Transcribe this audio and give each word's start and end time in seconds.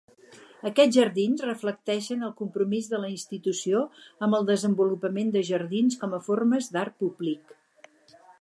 Aquests 0.67 0.93
jardins 0.95 1.43
reflecteixen 1.47 2.25
el 2.29 2.33
compromís 2.39 2.89
de 2.95 3.01
la 3.05 3.11
institució 3.17 3.83
amb 4.29 4.39
el 4.41 4.49
desenvolupament 4.51 5.31
de 5.37 5.47
jardins 5.53 6.01
com 6.05 6.17
a 6.21 6.25
formes 6.33 6.75
d'art 6.77 6.99
públic. 7.05 7.59